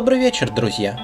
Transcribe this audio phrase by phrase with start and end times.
[0.00, 0.98] Добрый вечер, друзья!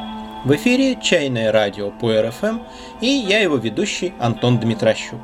[0.47, 2.61] В эфире «Чайное радио» по РФМ
[3.03, 5.21] и я его ведущий Антон Дмитрощук.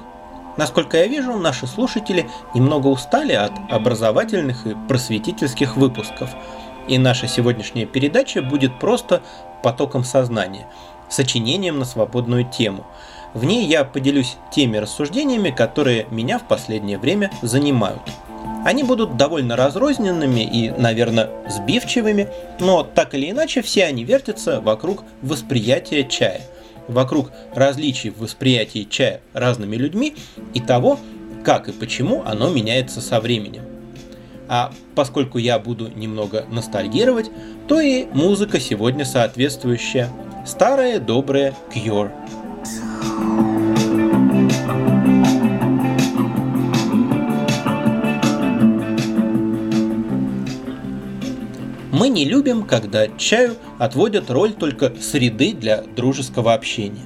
[0.58, 6.28] Насколько я вижу, наши слушатели немного устали от образовательных и просветительских выпусков,
[6.86, 9.22] и наша сегодняшняя передача будет просто
[9.62, 10.66] потоком сознания,
[11.08, 12.84] сочинением на свободную тему.
[13.32, 18.02] В ней я поделюсь теми рассуждениями, которые меня в последнее время занимают–
[18.64, 22.28] они будут довольно разрозненными и, наверное, сбивчивыми,
[22.60, 26.42] но так или иначе все они вертятся вокруг восприятия чая,
[26.88, 30.14] вокруг различий в восприятии чая разными людьми
[30.54, 30.98] и того,
[31.44, 33.62] как и почему оно меняется со временем.
[34.48, 37.30] А поскольку я буду немного ностальгировать,
[37.68, 40.10] то и музыка сегодня соответствующая.
[40.44, 42.10] Старая добрая Cure.
[51.92, 57.02] Мы не любим, когда чаю отводят роль только среды для дружеского общения.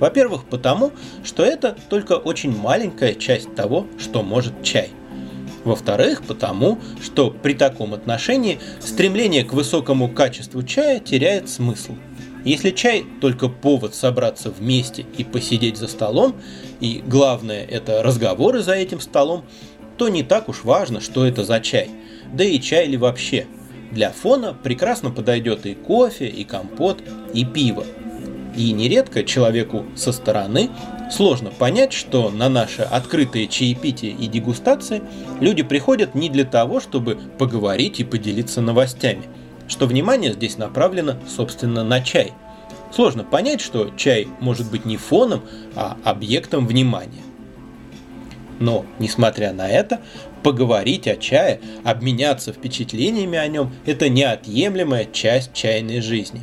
[0.00, 0.90] Во-первых, потому,
[1.22, 4.90] что это только очень маленькая часть того, что может чай.
[5.62, 11.94] Во-вторых, потому, что при таком отношении стремление к высокому качеству чая теряет смысл.
[12.44, 16.34] Если чай только повод собраться вместе и посидеть за столом,
[16.80, 19.44] и главное это разговоры за этим столом,
[19.96, 21.90] то не так уж важно, что это за чай,
[22.32, 23.46] да и чай ли вообще–
[23.92, 27.84] для фона прекрасно подойдет и кофе, и компот, и пиво.
[28.56, 30.70] И нередко человеку со стороны
[31.10, 35.02] сложно понять, что на наше открытое чаепитие и дегустации
[35.40, 39.22] люди приходят не для того, чтобы поговорить и поделиться новостями,
[39.68, 42.32] что внимание здесь направлено, собственно, на чай.
[42.92, 45.42] Сложно понять, что чай может быть не фоном,
[45.74, 47.25] а объектом внимания.
[48.58, 50.00] Но, несмотря на это,
[50.42, 56.42] поговорить о чае, обменяться впечатлениями о нем– это неотъемлемая часть чайной жизни.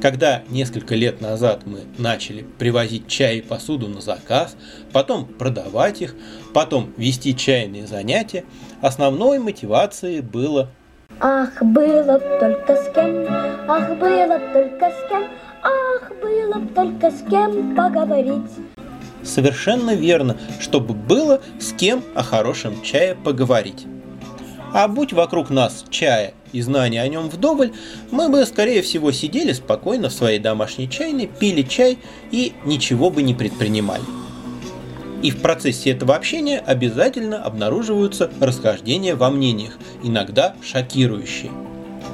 [0.00, 4.54] Когда несколько лет назад мы начали привозить чай и посуду на заказ,
[4.92, 6.14] потом продавать их,
[6.52, 8.44] потом вести чайные занятия,
[8.82, 10.70] основной мотивацией было
[11.20, 13.24] Ах, было б только с кем,
[13.68, 15.24] ах, было б только с кем,
[15.62, 18.73] ах, было б только с кем поговорить.
[19.24, 23.86] Совершенно верно, чтобы было с кем о хорошем чае поговорить.
[24.72, 27.72] А будь вокруг нас чая и знания о нем вдоволь,
[28.10, 31.98] мы бы, скорее всего, сидели спокойно в своей домашней чайной, пили чай
[32.32, 34.02] и ничего бы не предпринимали.
[35.22, 41.50] И в процессе этого общения обязательно обнаруживаются расхождения во мнениях, иногда шокирующие.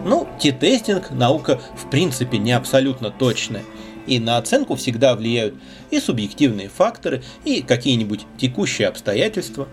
[0.04, 3.65] Ну, тестинг наука в принципе не абсолютно точная–
[4.10, 5.54] и на оценку всегда влияют
[5.91, 9.69] и субъективные факторы, и какие-нибудь текущие обстоятельства.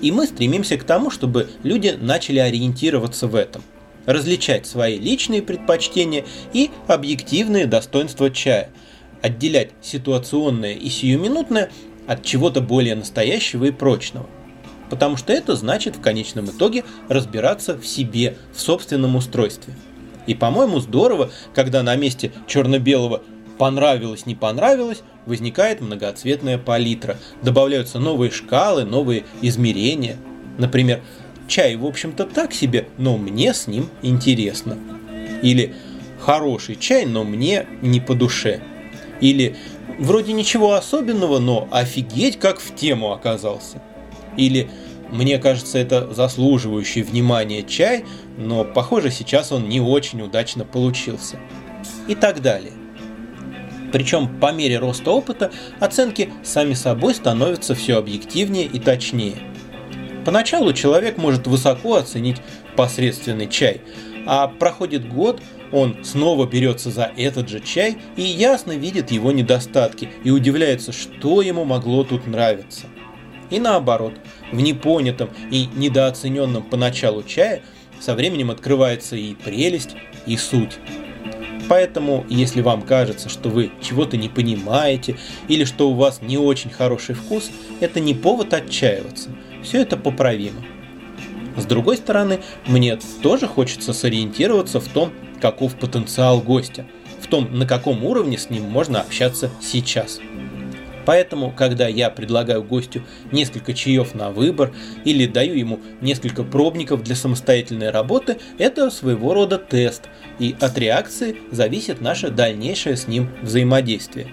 [0.00, 3.62] И мы стремимся к тому, чтобы люди начали ориентироваться в этом,
[4.06, 6.24] различать свои личные предпочтения
[6.54, 8.70] и объективные достоинства чая,
[9.20, 11.70] отделять ситуационное и сиюминутное
[12.06, 14.26] от чего-то более настоящего и прочного.
[14.88, 19.74] Потому что это значит в конечном итоге разбираться в себе, в собственном устройстве.
[20.26, 23.22] И, по-моему, здорово, когда на месте черно-белого
[23.58, 27.16] понравилось, не понравилось, возникает многоцветная палитра.
[27.42, 30.16] Добавляются новые шкалы, новые измерения.
[30.58, 31.02] Например,
[31.48, 34.78] чай, в общем-то, так себе, но мне с ним интересно.
[35.42, 35.74] Или
[36.20, 38.60] хороший чай, но мне не по душе.
[39.20, 39.56] Или
[39.98, 43.82] вроде ничего особенного, но офигеть, как в тему оказался.
[44.36, 44.68] Или
[45.10, 48.04] мне кажется, это заслуживающий внимания чай,
[48.36, 51.38] но похоже сейчас он не очень удачно получился.
[52.08, 52.72] И так далее.
[53.94, 59.36] Причем по мере роста опыта оценки сами собой становятся все объективнее и точнее.
[60.24, 62.38] Поначалу человек может высоко оценить
[62.74, 63.82] посредственный чай,
[64.26, 65.40] а проходит год,
[65.70, 71.40] он снова берется за этот же чай и ясно видит его недостатки и удивляется, что
[71.40, 72.86] ему могло тут нравиться.
[73.50, 74.14] И наоборот,
[74.50, 77.62] в непонятом и недооцененном поначалу чае
[78.00, 79.94] со временем открывается и прелесть,
[80.26, 80.80] и суть.
[81.68, 85.16] Поэтому, если вам кажется, что вы чего-то не понимаете
[85.48, 87.50] или что у вас не очень хороший вкус,
[87.80, 89.30] это не повод отчаиваться.
[89.62, 90.62] Все это поправимо.
[91.56, 96.86] С другой стороны, мне тоже хочется сориентироваться в том, каков потенциал гостя,
[97.20, 100.20] в том, на каком уровне с ним можно общаться сейчас.
[101.06, 103.02] Поэтому, когда я предлагаю гостю
[103.32, 104.72] несколько чаев на выбор
[105.04, 110.08] или даю ему несколько пробников для самостоятельной работы, это своего рода тест,
[110.38, 114.28] и от реакции зависит наше дальнейшее с ним взаимодействие.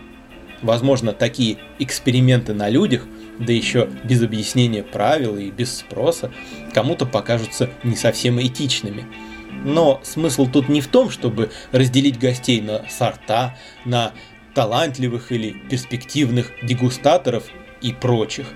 [0.62, 3.07] Возможно, такие эксперименты на людях,
[3.39, 6.31] да еще без объяснения правил и без спроса,
[6.74, 9.06] кому-то покажутся не совсем этичными.
[9.63, 14.13] Но смысл тут не в том, чтобы разделить гостей на сорта, на
[14.53, 17.45] талантливых или перспективных дегустаторов
[17.81, 18.48] и прочих,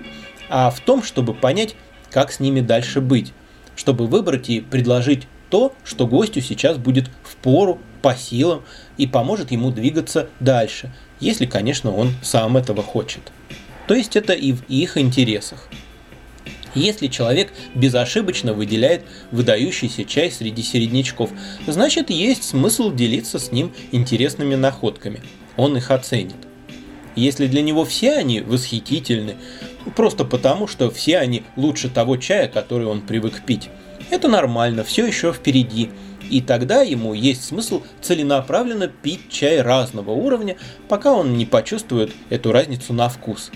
[0.48, 1.74] а в том, чтобы понять,
[2.10, 3.32] как с ними дальше быть,
[3.74, 8.62] чтобы выбрать и предложить то, что гостю сейчас будет в пору, по силам
[8.98, 13.32] и поможет ему двигаться дальше, если, конечно, он сам этого хочет.
[13.88, 15.68] То есть это и в их интересах.
[16.74, 21.30] Если человек безошибочно выделяет выдающийся чай среди середнячков,
[21.66, 25.22] значит есть смысл делиться с ним интересными находками.
[25.56, 26.36] Он их оценит.
[27.14, 29.36] Если для него все они восхитительны,
[29.94, 33.70] просто потому, что все они лучше того чая, который он привык пить,
[34.10, 35.90] это нормально, все еще впереди.
[36.30, 40.56] И тогда ему есть смысл целенаправленно пить чай разного уровня,
[40.88, 43.50] пока он не почувствует эту разницу на вкус.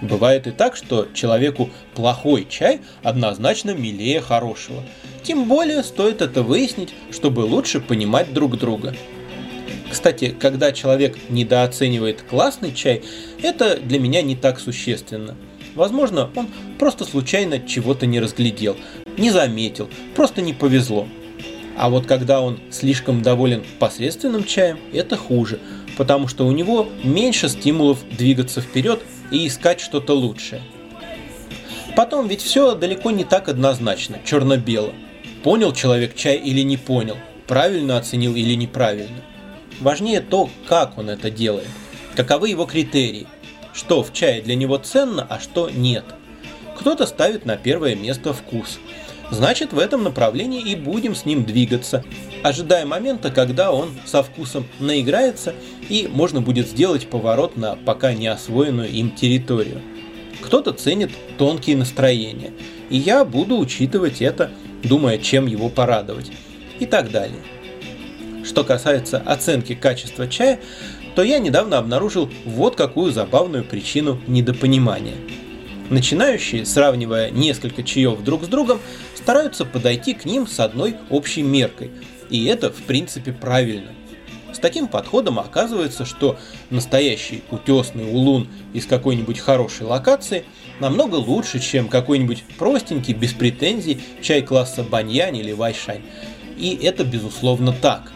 [0.00, 4.82] Бывает и так, что человеку плохой чай однозначно милее хорошего.
[5.22, 8.94] Тем более стоит это выяснить, чтобы лучше понимать друг друга.
[9.90, 13.02] Кстати, когда человек недооценивает классный чай,
[13.42, 15.36] это для меня не так существенно.
[15.74, 16.48] Возможно, он
[16.78, 18.76] просто случайно чего-то не разглядел,
[19.16, 21.08] не заметил, просто не повезло.
[21.76, 25.60] А вот когда он слишком доволен посредственным чаем, это хуже,
[25.96, 29.00] потому что у него меньше стимулов двигаться вперед
[29.30, 30.60] и искать что-то лучшее.
[31.94, 34.92] Потом ведь все далеко не так однозначно, черно-бело.
[35.44, 39.22] Понял человек чай или не понял, правильно оценил или неправильно.
[39.80, 41.68] Важнее то, как он это делает,
[42.16, 43.26] каковы его критерии,
[43.72, 46.04] что в чае для него ценно, а что нет.
[46.76, 48.78] Кто-то ставит на первое место вкус.
[49.30, 52.02] Значит, в этом направлении и будем с ним двигаться,
[52.42, 55.54] ожидая момента, когда он со вкусом наиграется
[55.88, 59.80] и можно будет сделать поворот на пока не освоенную им территорию.
[60.40, 62.52] Кто-то ценит тонкие настроения,
[62.90, 64.50] и я буду учитывать это,
[64.82, 66.32] думая, чем его порадовать,
[66.78, 67.42] и так далее.
[68.48, 70.58] Что касается оценки качества чая,
[71.14, 75.16] то я недавно обнаружил вот какую забавную причину недопонимания.
[75.90, 78.80] Начинающие, сравнивая несколько чаев друг с другом,
[79.14, 81.90] стараются подойти к ним с одной общей меркой,
[82.30, 83.90] и это в принципе правильно.
[84.54, 86.38] С таким подходом оказывается, что
[86.70, 90.44] настоящий утесный улун из какой-нибудь хорошей локации
[90.80, 96.02] намного лучше, чем какой-нибудь простенький, без претензий, чай класса баньянь или вайшань.
[96.56, 98.10] И это безусловно так.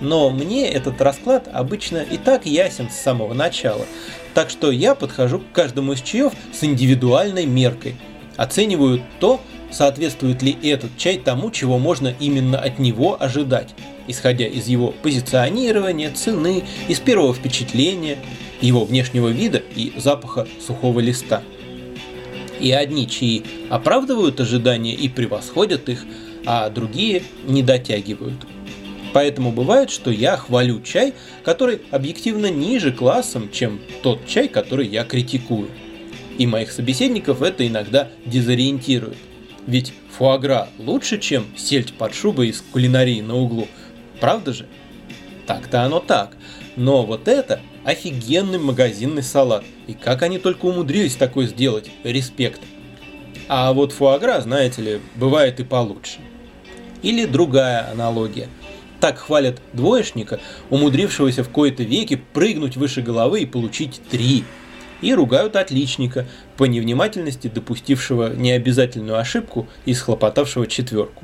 [0.00, 3.86] Но мне этот расклад обычно и так ясен с самого начала,
[4.34, 7.96] так что я подхожу к каждому из чаев с индивидуальной меркой,
[8.36, 9.40] оцениваю то,
[9.70, 13.74] соответствует ли этот чай тому, чего можно именно от него ожидать,
[14.06, 18.18] исходя из его позиционирования, цены, из первого впечатления,
[18.60, 21.42] его внешнего вида и запаха сухого листа.
[22.60, 26.04] И одни чаи оправдывают ожидания и превосходят их,
[26.46, 28.46] а другие не дотягивают.
[29.16, 35.04] Поэтому бывает, что я хвалю чай, который объективно ниже классом, чем тот чай, который я
[35.04, 35.70] критикую.
[36.36, 39.16] И моих собеседников это иногда дезориентирует.
[39.66, 43.68] Ведь фуагра лучше, чем сельдь под шубой из кулинарии на углу.
[44.20, 44.66] Правда же?
[45.46, 46.36] Так-то оно так.
[46.76, 49.64] Но вот это офигенный магазинный салат.
[49.86, 51.90] И как они только умудрились такое сделать.
[52.04, 52.60] Респект.
[53.48, 56.18] А вот фуагра, знаете ли, бывает и получше.
[57.00, 58.50] Или другая аналогия.
[59.06, 64.42] Так хвалят двоечника, умудрившегося в кои-то веки прыгнуть выше головы и получить три
[65.00, 71.22] и ругают отличника по невнимательности допустившего необязательную ошибку и схлопотавшего четверку.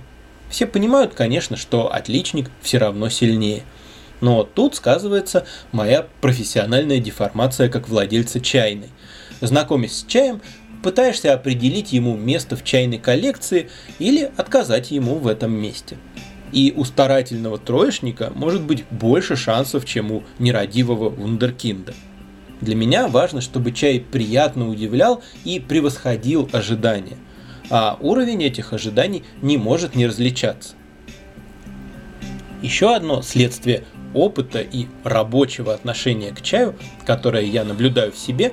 [0.48, 3.64] Все понимают, конечно, что отличник все равно сильнее.
[4.20, 8.90] Но тут сказывается моя профессиональная деформация как владельца чайной.
[9.40, 10.40] Знакомясь с чаем,
[10.84, 15.96] пытаешься определить ему место в чайной коллекции или отказать ему в этом месте.
[16.52, 21.94] И у старательного троечника может быть больше шансов, чем у нерадивого вундеркинда.
[22.60, 27.16] Для меня важно, чтобы чай приятно удивлял и превосходил ожидания,
[27.70, 30.74] а уровень этих ожиданий не может не различаться.
[32.62, 38.52] Еще одно следствие опыта и рабочего отношения к чаю, которое я наблюдаю в себе,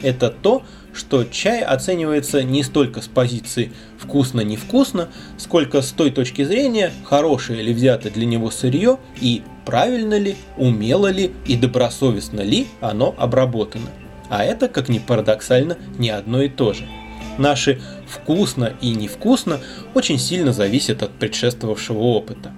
[0.00, 5.08] это то, что чай оценивается не столько с позиции вкусно-невкусно,
[5.38, 11.08] сколько с той точки зрения, хорошее ли взято для него сырье и правильно ли, умело
[11.08, 13.88] ли и добросовестно ли оно обработано.
[14.28, 16.88] А это, как ни парадоксально, не одно и то же.
[17.38, 19.60] Наши вкусно и невкусно
[19.94, 22.52] очень сильно зависят от предшествовавшего опыта.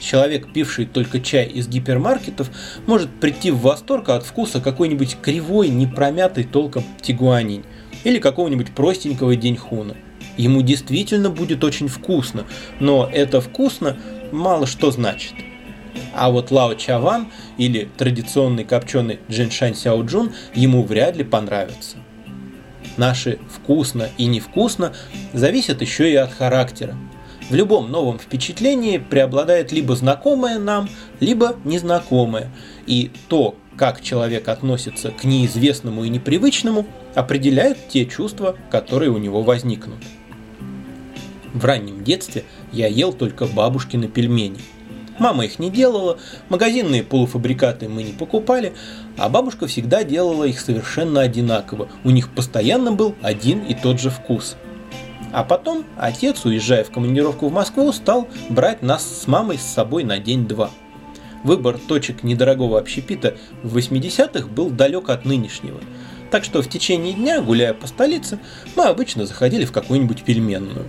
[0.00, 2.50] Человек, пивший только чай из гипермаркетов,
[2.86, 7.64] может прийти в восторг от вкуса какой-нибудь кривой, непромятой толком тигуанинь
[8.04, 9.96] или какого-нибудь простенького деньхуна.
[10.36, 12.46] Ему действительно будет очень вкусно,
[12.78, 13.96] но это вкусно
[14.32, 15.34] мало что значит.
[16.14, 17.28] А вот Лао Чаван
[17.58, 21.96] или традиционный копченый Джиншань Сяоджун ему вряд ли понравятся.
[22.96, 24.92] Наши вкусно и невкусно
[25.32, 26.96] зависят еще и от характера.
[27.48, 30.88] В любом новом впечатлении преобладает либо знакомое нам,
[31.18, 32.50] либо незнакомое.
[32.86, 39.42] И то, как человек относится к неизвестному и непривычному, определяет те чувства, которые у него
[39.42, 39.98] возникнут.
[41.52, 44.60] В раннем детстве я ел только бабушкины пельмени–
[45.20, 46.16] Мама их не делала,
[46.48, 48.72] магазинные полуфабрикаты мы не покупали,
[49.18, 51.90] а бабушка всегда делала их совершенно одинаково.
[52.04, 54.56] У них постоянно был один и тот же вкус.
[55.30, 60.04] А потом отец, уезжая в командировку в Москву, стал брать нас с мамой с собой
[60.04, 60.70] на день-два.
[61.44, 65.80] Выбор точек недорогого общепита в 80-х был далек от нынешнего.
[66.30, 68.38] Так что в течение дня, гуляя по столице,
[68.76, 70.86] мы обычно заходили в какую-нибудь пельменную.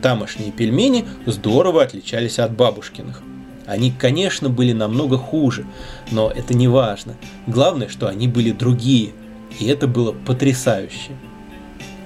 [0.00, 3.22] Тамошние пельмени здорово отличались от бабушкиных–
[3.66, 5.64] они, конечно, были намного хуже,
[6.10, 7.16] но это не важно.
[7.46, 9.12] Главное, что они были другие,
[9.58, 11.12] и это было потрясающе.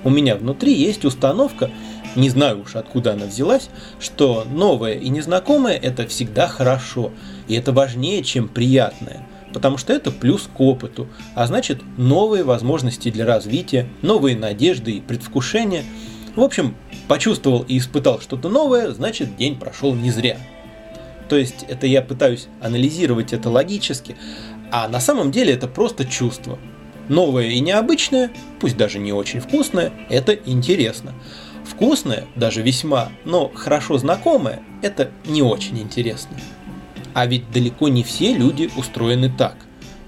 [0.05, 1.71] У меня внутри есть установка,
[2.15, 7.11] не знаю уж откуда она взялась, что новое и незнакомое это всегда хорошо,
[7.49, 13.11] и это важнее, чем приятное, потому что это плюс к опыту, а значит новые возможности
[13.11, 15.85] для развития, новые надежды и предвкушения.
[16.37, 16.77] В общем,
[17.09, 20.39] почувствовал и испытал что-то новое, значит день прошел не зря.
[21.29, 24.17] То есть это я пытаюсь анализировать это логически,
[24.71, 26.59] а на самом деле это просто чувство.
[27.09, 31.15] Новое и необычное, пусть даже не очень вкусное, это интересно.
[31.65, 36.37] Вкусное, даже весьма, но хорошо знакомое, это не очень интересно.
[37.19, 39.57] А ведь далеко не все люди устроены так.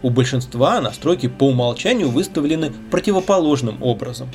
[0.01, 4.29] У большинства настройки по умолчанию выставлены противоположным образом.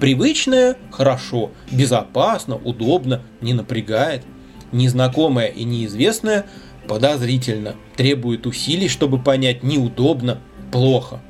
[0.00, 4.22] Привычное– хорошо, безопасно, удобно, не напрягает–
[4.72, 6.46] незнакомое и неизвестное
[6.88, 10.38] подозрительно, требует усилий, чтобы понять неудобно,
[10.72, 11.20] плохо.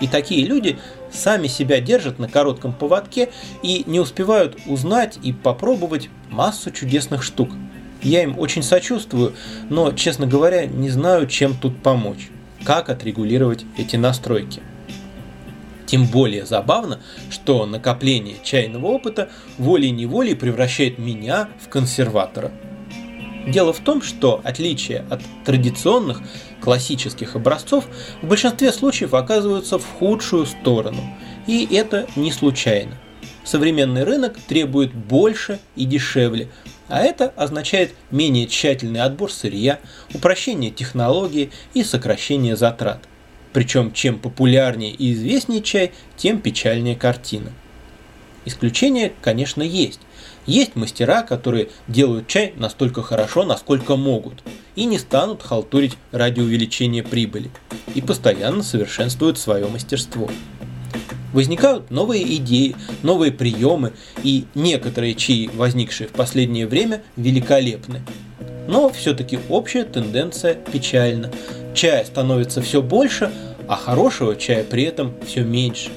[0.00, 0.78] И такие люди
[1.12, 3.28] сами себя держат на коротком поводке
[3.62, 7.50] и не успевают узнать и попробовать массу чудесных штук.
[8.06, 9.34] Я им очень сочувствую,
[9.68, 12.28] но, честно говоря, не знаю, чем тут помочь.
[12.62, 14.62] Как отрегулировать эти настройки.
[15.86, 22.52] Тем более забавно, что накопление чайного опыта волей-неволей превращает меня в консерватора.
[23.48, 26.22] Дело в том, что отличие от традиционных
[26.60, 27.86] классических образцов
[28.22, 31.02] в большинстве случаев оказываются в худшую сторону,
[31.48, 32.96] и это не случайно.
[33.42, 36.50] Современный рынок требует больше и дешевле,
[36.88, 39.80] а это означает менее тщательный отбор сырья,
[40.14, 43.00] упрощение технологии и сокращение затрат–
[43.56, 47.52] причем чем популярнее и известнее чай, тем печальнее картина.
[48.44, 50.00] Исключения, конечно, есть.
[50.44, 54.42] Есть мастера, которые делают чай настолько хорошо, насколько могут,
[54.74, 57.50] и не станут халтурить ради увеличения прибыли,
[57.94, 60.28] и постоянно совершенствуют свое мастерство.
[61.36, 68.00] Возникают новые идеи, новые приемы, и некоторые чаи, возникшие в последнее время, великолепны.
[68.66, 71.30] Но все-таки общая тенденция печальна.
[71.74, 73.30] Чая становится все больше,
[73.68, 75.90] а хорошего чая при этом все меньше.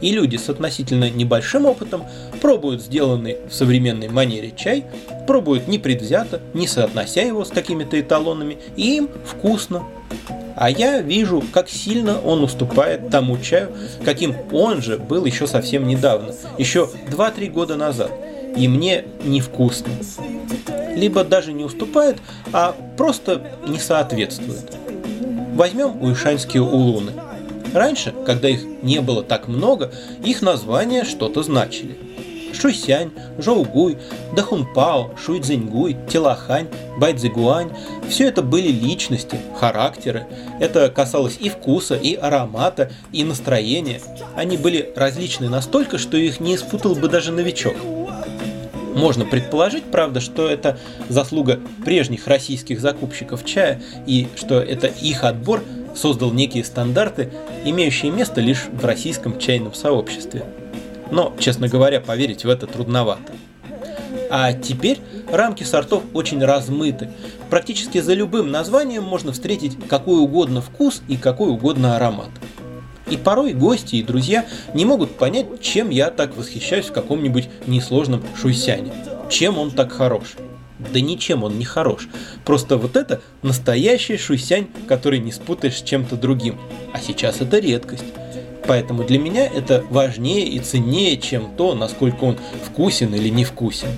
[0.00, 2.04] И люди с относительно небольшим опытом
[2.40, 4.84] пробуют сделанный в современной манере чай,
[5.26, 9.84] пробуют непредвзято, не соотнося его с какими-то эталонами, и им вкусно.
[10.56, 13.70] А я вижу, как сильно он уступает тому чаю,
[14.04, 18.10] каким он же был еще совсем недавно, еще 2-3 года назад.
[18.56, 19.92] И мне невкусно.
[20.96, 22.16] Либо даже не уступает,
[22.52, 24.72] а просто не соответствует.
[25.54, 27.12] Возьмем уишанские улуны.
[27.74, 29.92] Раньше, когда их не было так много,
[30.24, 31.96] их названия что-то значили.
[32.52, 33.98] Шуйсянь, Жоугуй,
[34.34, 37.70] Дахунпао, Шуйцзиньгуй, Телахань, Байцзигуань–
[38.08, 40.26] все это были личности, характеры.
[40.58, 44.00] Это касалось и вкуса, и аромата, и настроения.
[44.34, 47.76] Они были различны настолько, что их не испутал бы даже новичок.
[48.94, 55.62] Можно предположить, правда, что это заслуга прежних российских закупщиков чая и что это их отбор
[55.98, 57.30] создал некие стандарты,
[57.64, 60.44] имеющие место лишь в российском чайном сообществе.
[61.10, 63.32] Но, честно говоря, поверить в это трудновато.
[64.30, 64.98] А теперь
[65.30, 67.10] рамки сортов очень размыты.
[67.50, 72.30] Практически за любым названием можно встретить какой угодно вкус и какой угодно аромат.
[73.10, 78.22] И порой гости и друзья не могут понять, чем я так восхищаюсь в каком-нибудь несложном
[78.36, 78.92] шуйсяне.
[79.30, 80.36] Чем он так хорош?
[80.78, 82.08] Да ничем он не хорош.
[82.44, 86.58] Просто вот это настоящий шуйсянь, который не спутаешь с чем-то другим.
[86.92, 88.04] А сейчас это редкость.
[88.66, 93.88] Поэтому для меня это важнее и ценнее, чем то, насколько он вкусен или невкусен.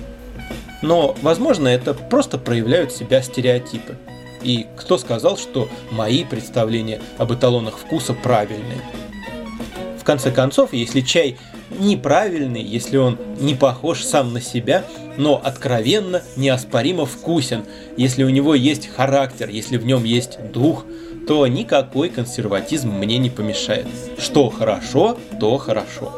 [0.81, 3.97] Но, возможно, это просто проявляют себя стереотипы.
[4.41, 8.81] И кто сказал, что мои представления об эталонах вкуса правильные?
[10.11, 11.37] Конце концов, если чай
[11.79, 14.83] неправильный, если он не похож сам на себя,
[15.15, 17.63] но откровенно, неоспоримо вкусен,
[17.95, 20.83] если у него есть характер, если в нем есть дух,
[21.29, 23.87] то никакой консерватизм мне не помешает.
[24.19, 26.11] Что хорошо, то хорошо.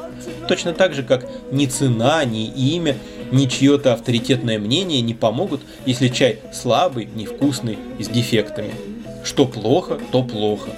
[0.48, 2.98] Точно так же, как ни цена, ни имя,
[3.32, 8.72] ни чье-то авторитетное мнение не помогут, если чай слабый, невкусный с дефектами.
[9.24, 10.72] Что плохо, то плохо.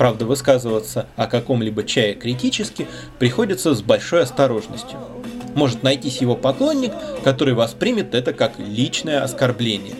[0.00, 2.86] Правда, высказываться о каком-либо чае критически
[3.18, 4.98] приходится с большой осторожностью.
[5.54, 6.92] Может найтись его поклонник,
[7.22, 9.94] который воспримет это как личное оскорбление.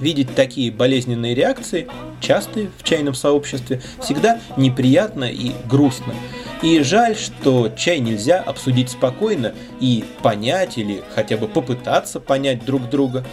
[0.00, 1.86] Видеть такие болезненные реакции,
[2.20, 6.14] частые в чайном сообществе, всегда неприятно и грустно.
[6.60, 12.90] И жаль, что чай нельзя обсудить спокойно и понять или хотя бы попытаться понять друг
[12.90, 13.24] друга.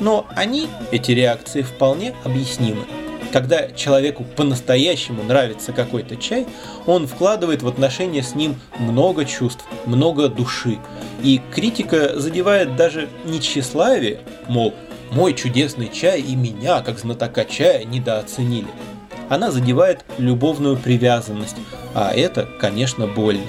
[0.00, 2.84] Но они, эти реакции, вполне объяснимы.
[3.32, 6.46] Когда человеку по-настоящему нравится какой-то чай,
[6.86, 10.78] он вкладывает в отношения с ним много чувств, много души.
[11.22, 14.74] И критика задевает даже не тщеславие, мол,
[15.12, 18.68] мой чудесный чай и меня, как знатока чая, недооценили.
[19.28, 21.56] Она задевает любовную привязанность,
[21.94, 23.46] а это, конечно, больно.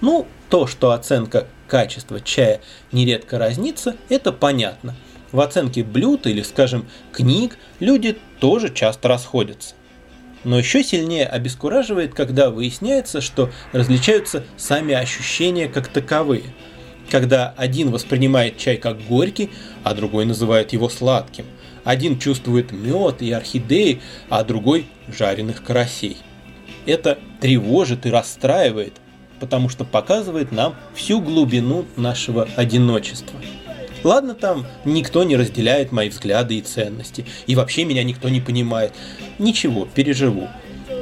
[0.00, 2.60] Ну, то, что оценка качества чая
[2.92, 4.94] нередко разнится, это понятно.
[5.32, 9.74] В оценке блюд или, скажем, книг люди тоже часто расходятся.
[10.44, 16.44] Но еще сильнее обескураживает, когда выясняется, что различаются сами ощущения как таковые.
[17.10, 19.50] Когда один воспринимает чай как горький,
[19.82, 21.46] а другой называет его сладким.
[21.82, 26.18] Один чувствует мед и орхидеи, а другой жареных карасей.
[26.86, 29.00] Это тревожит и расстраивает,
[29.44, 33.38] потому что показывает нам всю глубину нашего одиночества.
[34.02, 38.94] Ладно там, никто не разделяет мои взгляды и ценности, и вообще меня никто не понимает.
[39.38, 40.48] Ничего, переживу.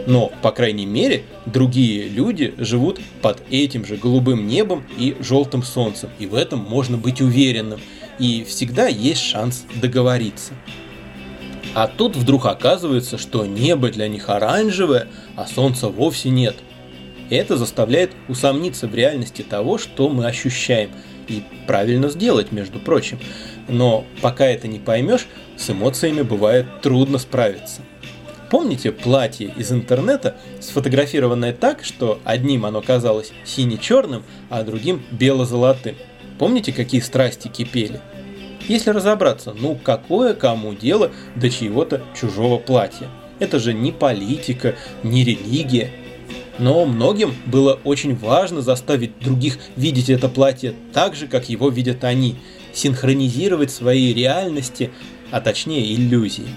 [0.09, 6.11] Но, по крайней мере, другие люди живут под этим же голубым небом и желтым солнцем,
[6.18, 7.78] и в этом можно быть уверенным,
[8.18, 10.55] и всегда есть шанс договориться.
[11.76, 16.57] А тут вдруг оказывается, что небо для них оранжевое, а солнца вовсе нет–
[17.30, 20.90] это заставляет усомниться в реальности того, что мы ощущаем.
[21.28, 23.18] И правильно сделать, между прочим.
[23.68, 27.82] Но пока это не поймешь, с эмоциями бывает трудно справиться.
[28.50, 35.96] Помните платье из интернета, сфотографированное так, что одним оно казалось сине-черным, а другим бело-золотым?
[36.38, 38.00] Помните, какие страсти кипели?
[38.68, 43.08] Если разобраться, ну какое кому дело до чьего-то чужого платья?
[43.38, 45.90] Это же не политика, не религия,
[46.58, 52.04] но многим было очень важно заставить других видеть это платье так же, как его видят
[52.04, 52.36] они,
[52.72, 54.90] синхронизировать свои реальности,
[55.30, 56.48] а точнее иллюзии.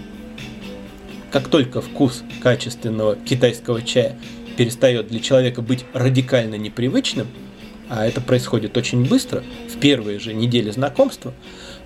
[1.31, 4.17] Как только вкус качественного китайского чая
[4.57, 7.27] перестает для человека быть радикально непривычным,
[7.89, 11.33] а это происходит очень быстро, в первые же недели знакомства,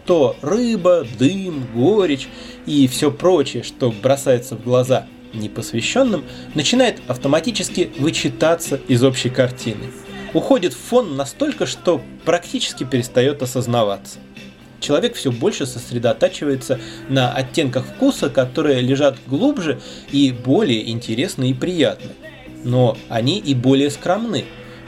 [0.06, 2.28] то рыба, дым, горечь
[2.66, 6.24] и все прочее, что бросается в глаза– непосвященным,
[6.56, 9.86] начинает автоматически вычитаться из общей картины.
[10.34, 14.20] Уходит в фон настолько, что практически перестает осознаваться.
[14.80, 19.80] Человек все больше сосредотачивается на оттенках вкуса, которые лежат глубже
[20.12, 22.12] и более интересны и приятны.
[22.64, 24.46] Но они и более скромны,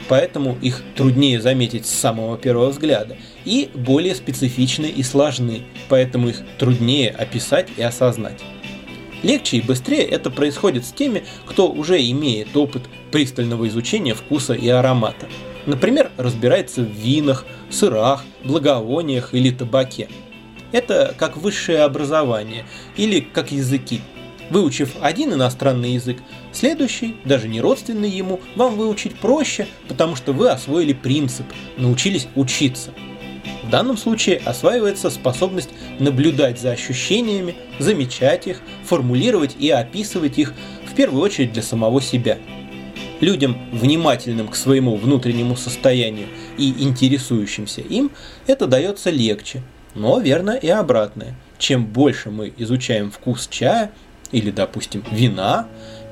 [0.08, 6.42] поэтому их труднее заметить с самого первого взгляда, и более специфичны и сложны, поэтому их
[6.58, 8.40] труднее описать и осознать.
[9.22, 14.68] Легче и быстрее это происходит с теми, кто уже имеет опыт пристального изучения вкуса и
[14.68, 15.28] аромата.
[15.66, 20.08] Например, разбирается в винах, сырах, благовониях или табаке.
[20.72, 24.00] Это как высшее образование или как языки.
[24.50, 26.18] Выучив один иностранный язык,
[26.52, 32.92] следующий, даже не родственный ему, вам выучить проще, потому что вы освоили принцип, научились учиться–
[33.62, 40.54] в данном случае осваивается способность наблюдать за ощущениями, замечать их, формулировать и описывать их
[40.90, 42.38] в первую очередь для самого себя.
[43.20, 46.26] Людям, внимательным к своему внутреннему состоянию
[46.58, 48.10] и интересующимся им,
[48.48, 49.62] это дается легче,
[49.94, 51.36] но верно и обратное.
[51.56, 53.92] Чем больше мы изучаем вкус чая
[54.32, 55.68] или, допустим, вина,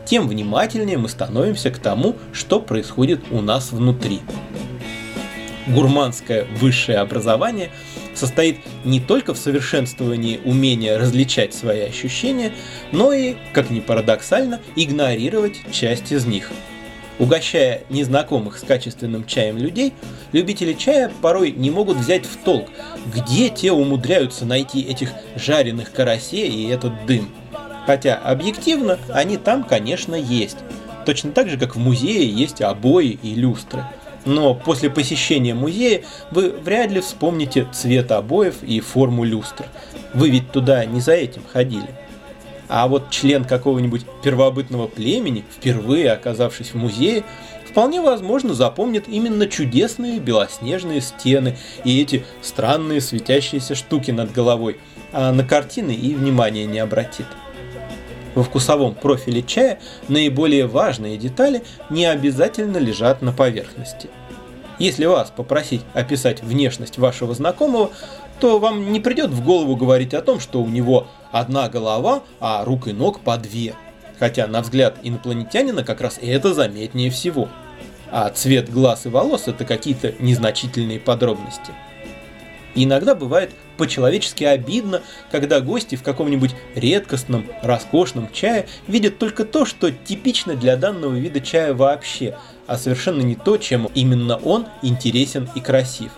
[0.06, 4.20] тем внимательнее мы становимся к тому, что происходит у нас внутри.
[5.66, 7.70] Гурманское высшее образование
[8.14, 12.52] состоит не только в совершенствовании умения различать свои ощущения,
[12.92, 16.50] но и, как ни парадоксально, игнорировать часть из них.
[17.18, 19.92] Угощая незнакомых с качественным чаем людей,
[20.32, 22.68] любители чая порой не могут взять в толк,
[23.14, 27.30] где те умудряются найти этих жареных карасей и этот дым.
[27.84, 30.58] Хотя объективно они там, конечно, есть.
[31.04, 33.84] Точно так же, как в музее есть обои и люстры–
[34.24, 39.66] но после посещения музея вы вряд ли вспомните цвет обоев и форму люстр.
[40.14, 41.88] Вы ведь туда не за этим ходили.
[42.68, 47.24] А вот член какого-нибудь первобытного племени, впервые оказавшись в музее,
[47.68, 54.78] вполне возможно запомнит именно чудесные белоснежные стены и эти странные светящиеся штуки над головой,
[55.12, 57.26] а на картины и внимания не обратит.
[58.34, 64.08] Во вкусовом профиле чая наиболее важные детали не обязательно лежат на поверхности.
[64.78, 67.90] Если вас попросить описать внешность вашего знакомого,
[68.40, 72.64] то вам не придет в голову говорить о том, что у него одна голова, а
[72.64, 73.74] рук и ног по две.
[74.18, 77.48] Хотя на взгляд инопланетянина как раз это заметнее всего.
[78.10, 81.72] А цвет глаз и волос это какие-то незначительные подробности.
[82.74, 89.90] Иногда бывает по-человечески обидно, когда гости в каком-нибудь редкостном, роскошном чае видят только то, что
[89.90, 95.61] типично для данного вида чая вообще, а совершенно не то, чем именно он интересен и
[95.61, 96.12] красив.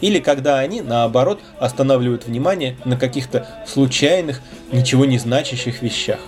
[0.00, 4.40] Или когда они, наоборот, останавливают внимание на каких-то случайных,
[4.72, 6.18] ничего не значащих вещах.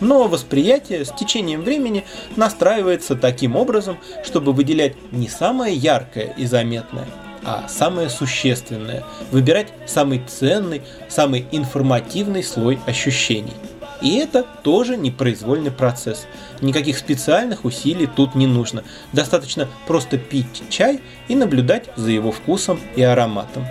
[0.00, 2.04] Но восприятие с течением времени
[2.36, 7.06] настраивается таким образом, чтобы выделять не самое яркое и заметное–
[7.44, 13.52] а самое существенное– выбирать самый ценный, самый информативный слой ощущений.
[14.00, 16.26] И это тоже непроизвольный процесс.
[16.60, 18.84] Никаких специальных усилий тут не нужно.
[19.12, 23.66] Достаточно просто пить чай и наблюдать за его вкусом и ароматом.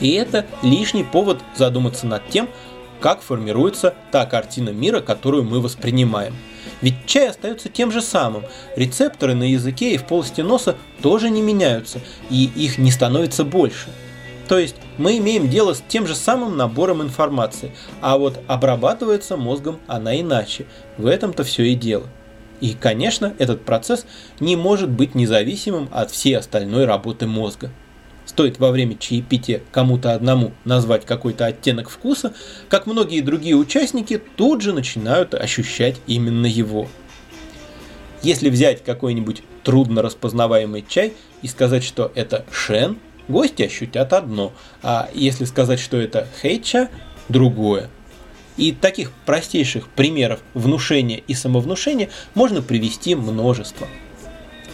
[0.00, 2.48] И это лишний повод задуматься над тем,
[3.00, 6.34] как формируется та картина мира, которую мы воспринимаем–
[6.82, 8.44] ведь чай остается тем же самым.
[8.76, 12.00] Рецепторы на языке и в полости носа тоже не меняются,
[12.30, 13.88] и их не становится больше.
[14.48, 19.80] То есть мы имеем дело с тем же самым набором информации, а вот обрабатывается мозгом
[19.86, 20.66] она иначе.
[20.98, 22.06] В этом-то все и дело.
[22.60, 24.06] И, конечно, этот процесс
[24.40, 27.70] не может быть независимым от всей остальной работы мозга.
[28.26, 32.34] Стоит во время чаепития кому-то одному назвать какой-то оттенок вкуса,
[32.68, 36.88] как многие другие участники тут же начинают ощущать именно его.
[38.22, 41.12] Если взять какой-нибудь трудно распознаваемый чай
[41.42, 46.90] и сказать, что это шен, гости ощутят одно, а если сказать, что это хейча,
[47.28, 47.88] другое.
[48.56, 53.86] И таких простейших примеров внушения и самовнушения можно привести множество.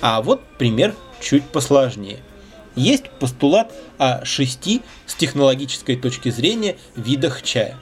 [0.01, 2.17] А вот пример чуть посложнее–
[2.77, 7.77] есть постулат о шести с технологической точки зрения видах чая.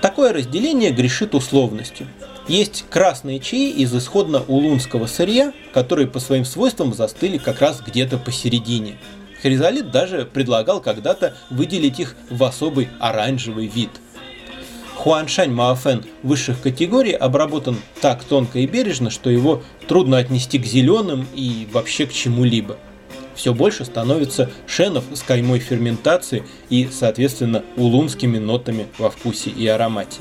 [0.00, 2.06] Такое разделение грешит условностью.
[2.48, 8.18] Есть красные чаи из исходно улунского сырья, которые по своим свойствам застыли как раз где-то
[8.18, 8.98] посередине.
[9.42, 13.90] Хризалит даже предлагал когда-то выделить их в особый оранжевый вид.
[14.96, 21.26] Хуаншань Маофен высших категорий обработан так тонко и бережно, что его трудно отнести к зеленым
[21.34, 22.78] и вообще к чему-либо–
[23.34, 30.20] все больше становится шенов с каймой ферментации и, соответственно, улунскими нотами во вкусе и аромате.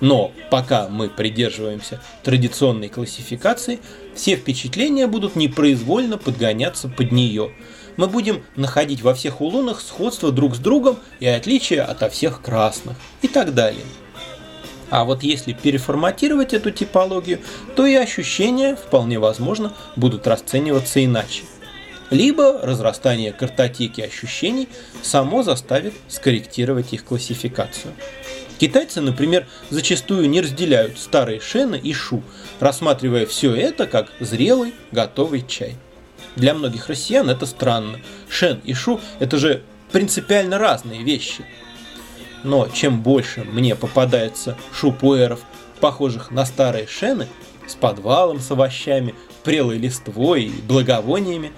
[0.00, 3.80] Но пока мы придерживаемся традиционной классификации,
[4.14, 7.52] все впечатления будут непроизвольно подгоняться под нее.
[7.96, 12.96] Мы будем находить во всех улунах сходство друг с другом и отличия ото всех красных
[13.22, 13.84] и так далее.
[14.90, 17.40] А вот если переформатировать эту типологию,
[17.74, 21.42] то и ощущения, вполне возможно, будут расцениваться иначе
[22.10, 24.68] либо разрастание картотеки ощущений
[25.02, 27.94] само заставит скорректировать их классификацию.
[28.58, 32.22] Китайцы, например, зачастую не разделяют старые шены и шу,
[32.58, 35.76] рассматривая все это как зрелый, готовый чай.
[36.34, 38.00] Для многих россиян это странно.
[38.28, 41.44] Шен и шу– это же принципиально разные вещи.
[42.42, 45.40] Но чем больше мне попадается шупуэров,
[45.80, 47.28] похожих на старые шены,
[47.66, 51.52] с подвалом с овощами, прелой листвой и благовониями,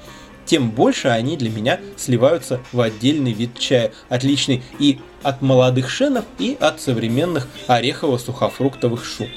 [0.50, 6.24] тем больше они для меня сливаются в отдельный вид чая, отличный и от молодых шенов,
[6.40, 9.28] и от современных орехово-сухофруктовых шу.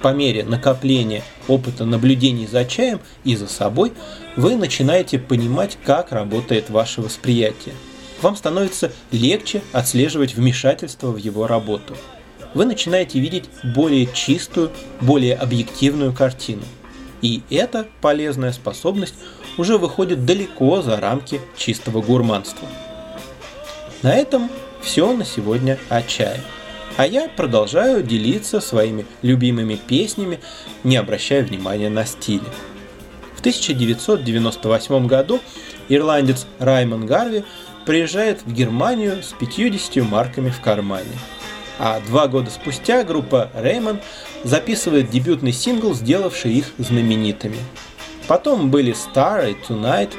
[0.00, 3.92] По мере накопления опыта наблюдений за чаем и за собой,
[4.34, 7.74] вы начинаете понимать, как работает ваше восприятие.
[8.22, 11.94] Вам становится легче отслеживать вмешательство в его работу.
[12.54, 14.70] Вы начинаете видеть более чистую,
[15.02, 16.62] более объективную картину–
[17.24, 19.14] и эта полезная способность
[19.58, 22.68] уже выходит далеко за рамки чистого гурманства.
[24.02, 24.50] На этом
[24.82, 26.40] все на сегодня о чае.
[26.96, 30.40] А я продолжаю делиться своими любимыми песнями,
[30.84, 32.44] не обращая внимания на стили.
[33.34, 35.40] В 1998 году
[35.88, 37.44] ирландец Раймон Гарви
[37.84, 41.18] приезжает в Германию с 50 марками в кармане.
[41.78, 43.98] А два года спустя группа Реймон
[44.44, 47.58] записывает дебютный сингл, сделавший их знаменитыми.
[48.26, 50.12] Потом были Star и Tonight,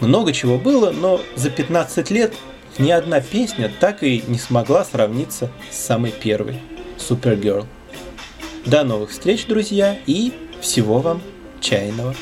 [0.00, 2.34] много чего было, но за 15 лет
[2.78, 6.60] ни одна песня так и не смогла сравниться с самой первой–
[6.98, 7.66] Supergirl.
[8.64, 11.20] До новых встреч, друзья, и всего вам
[11.60, 12.14] чайного.